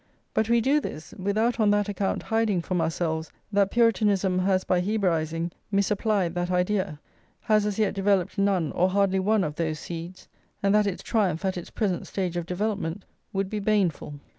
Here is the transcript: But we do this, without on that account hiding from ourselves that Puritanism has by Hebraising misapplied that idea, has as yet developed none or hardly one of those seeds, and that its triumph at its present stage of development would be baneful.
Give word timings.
But 0.33 0.49
we 0.49 0.61
do 0.61 0.79
this, 0.81 1.13
without 1.19 1.59
on 1.59 1.69
that 1.69 1.87
account 1.87 2.23
hiding 2.23 2.63
from 2.63 2.81
ourselves 2.81 3.31
that 3.51 3.69
Puritanism 3.69 4.39
has 4.39 4.63
by 4.63 4.79
Hebraising 4.81 5.51
misapplied 5.71 6.33
that 6.33 6.49
idea, 6.49 6.99
has 7.41 7.67
as 7.67 7.77
yet 7.77 7.93
developed 7.93 8.39
none 8.39 8.71
or 8.71 8.89
hardly 8.89 9.19
one 9.19 9.43
of 9.43 9.53
those 9.57 9.77
seeds, 9.77 10.27
and 10.63 10.73
that 10.73 10.87
its 10.87 11.03
triumph 11.03 11.45
at 11.45 11.55
its 11.55 11.69
present 11.69 12.07
stage 12.07 12.35
of 12.35 12.47
development 12.47 13.05
would 13.31 13.47
be 13.47 13.59
baneful. 13.59 14.15